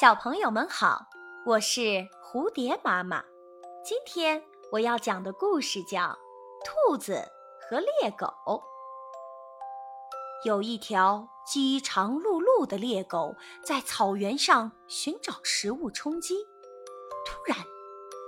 [0.00, 1.08] 小朋友们好，
[1.44, 1.80] 我是
[2.24, 3.22] 蝴蝶妈妈。
[3.84, 4.42] 今天
[4.72, 5.98] 我要讲的故事叫
[6.64, 7.22] 《兔子
[7.60, 8.26] 和猎狗》。
[10.46, 16.46] 有一条饥肠辘辘的猎狗在草原上寻找食物充饥，
[17.26, 17.58] 突然，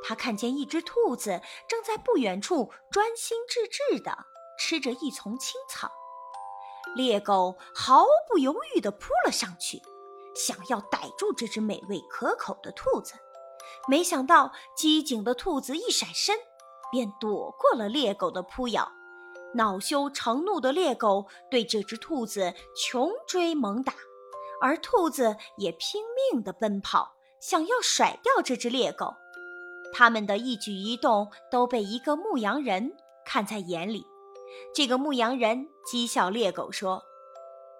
[0.04, 4.26] 它看见一只兔子正在不远处专心致志地
[4.58, 5.90] 吃着一丛青草。
[6.94, 9.80] 猎狗毫不犹豫地扑了上去。
[10.34, 13.14] 想要逮住这只美味可口的兔子，
[13.88, 16.36] 没想到机警的兔子一闪身，
[16.90, 18.90] 便躲过了猎狗的扑咬。
[19.54, 23.92] 恼羞成怒的猎狗对这只兔子穷追猛打，
[24.62, 26.02] 而兔子也拼
[26.32, 29.14] 命地奔跑，想要甩掉这只猎狗。
[29.92, 34.06] 他们的一举一动都被一个牧羊人看在眼里。
[34.74, 37.02] 这个牧羊人讥笑猎狗说：“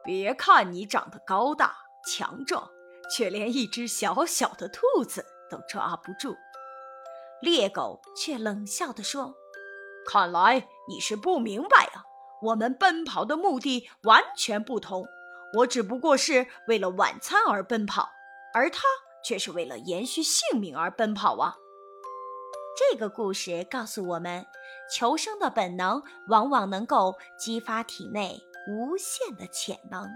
[0.04, 1.74] 别看你长得高大。”
[2.06, 2.70] 强壮，
[3.14, 6.36] 却连一只小小的兔子都抓不住。
[7.40, 9.34] 猎狗却冷笑地说
[10.06, 12.04] ：“看来你是不明白啊，
[12.42, 15.04] 我们奔跑的目的完全不同。
[15.58, 18.08] 我只不过是为了晚餐而奔跑，
[18.54, 18.80] 而他
[19.24, 21.56] 却是为了延续性命而奔跑啊。”
[22.78, 24.46] 这个故事告诉我们，
[24.96, 30.08] 求生的本能往往能够激发体内无限的潜能。